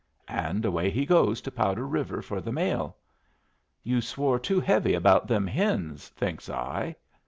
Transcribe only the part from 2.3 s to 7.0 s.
the mail. 'You swore too heavy about them hens,' thinks I.